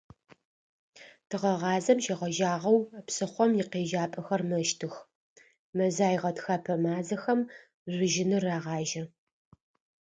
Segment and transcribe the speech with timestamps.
[1.29, 4.93] Тыгъэгъазэм щегъэжьагъэу псыхъом икъежьапӏэхэр мэщтых,
[5.75, 7.39] мэзай– гъэтхэпэ мазэхэм
[7.93, 9.03] жъужьыныр рагъажьэ.